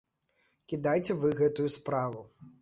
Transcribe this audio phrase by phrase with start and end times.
[0.73, 2.27] Кідайце вы гэтую справу.